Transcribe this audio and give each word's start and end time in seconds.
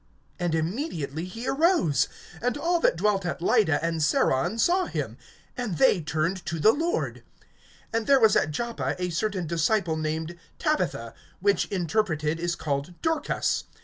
And 0.39 0.55
immediately 0.55 1.25
he 1.25 1.47
arose. 1.47 2.07
(35)And 2.41 2.57
all 2.57 2.79
that 2.79 2.95
dwelt 2.95 3.23
at 3.23 3.39
Lydda 3.39 3.83
and 3.85 4.01
Saron 4.01 4.57
saw 4.59 4.87
him; 4.87 5.15
and 5.55 5.77
they 5.77 6.01
turned 6.01 6.43
to 6.47 6.57
the 6.59 6.71
Lord. 6.71 7.21
(36)And 7.93 8.05
there 8.07 8.19
was 8.19 8.35
at 8.35 8.49
Joppa 8.49 8.95
a 8.97 9.11
certain 9.11 9.45
disciple 9.45 9.97
named 9.97 10.39
Tabitha, 10.57 11.13
which 11.39 11.65
interpreted 11.67 12.39
is 12.39 12.55
called 12.55 12.99
Dorcas. 13.03 13.65